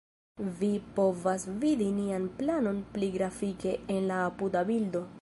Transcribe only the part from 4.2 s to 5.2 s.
apuda bildo.